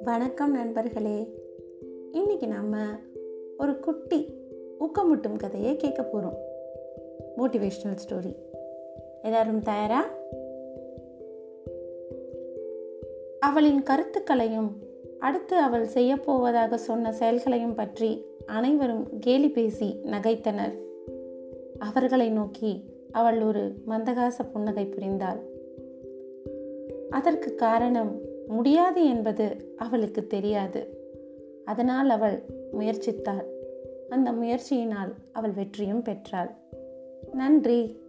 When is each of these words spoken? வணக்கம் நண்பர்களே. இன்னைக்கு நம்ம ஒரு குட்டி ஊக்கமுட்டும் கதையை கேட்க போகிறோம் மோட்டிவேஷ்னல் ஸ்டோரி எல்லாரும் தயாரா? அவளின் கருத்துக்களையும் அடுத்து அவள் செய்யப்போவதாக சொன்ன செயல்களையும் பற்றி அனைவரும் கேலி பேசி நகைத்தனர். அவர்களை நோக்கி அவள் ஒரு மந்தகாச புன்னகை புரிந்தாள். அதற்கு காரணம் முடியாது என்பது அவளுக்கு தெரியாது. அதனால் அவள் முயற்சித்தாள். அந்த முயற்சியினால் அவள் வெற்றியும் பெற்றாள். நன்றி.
வணக்கம் 0.00 0.52
நண்பர்களே. 0.52 1.26
இன்னைக்கு 2.12 2.46
நம்ம 2.46 2.76
ஒரு 3.58 3.80
குட்டி 3.80 4.28
ஊக்கமுட்டும் 4.80 5.36
கதையை 5.36 5.76
கேட்க 5.76 6.02
போகிறோம் 6.02 6.38
மோட்டிவேஷ்னல் 7.38 7.96
ஸ்டோரி 8.08 8.34
எல்லாரும் 9.22 9.62
தயாரா? 9.62 10.08
அவளின் 13.40 13.82
கருத்துக்களையும் 13.82 14.76
அடுத்து 15.18 15.56
அவள் 15.56 15.86
செய்யப்போவதாக 15.86 16.74
சொன்ன 16.74 17.12
செயல்களையும் 17.12 17.74
பற்றி 17.74 18.24
அனைவரும் 18.46 19.18
கேலி 19.18 19.48
பேசி 19.48 19.96
நகைத்தனர். 20.04 20.78
அவர்களை 21.78 22.30
நோக்கி 22.30 22.82
அவள் 23.12 23.42
ஒரு 23.42 23.74
மந்தகாச 23.86 24.50
புன்னகை 24.52 24.86
புரிந்தாள். 24.86 25.40
அதற்கு 27.10 27.54
காரணம் 27.54 28.20
முடியாது 28.46 29.08
என்பது 29.08 29.74
அவளுக்கு 29.76 30.26
தெரியாது. 30.26 30.86
அதனால் 31.64 32.08
அவள் 32.08 32.42
முயற்சித்தாள். 32.78 33.44
அந்த 34.08 34.32
முயற்சியினால் 34.32 35.12
அவள் 35.32 35.50
வெற்றியும் 35.50 36.02
பெற்றாள். 36.02 36.50
நன்றி. 37.32 38.00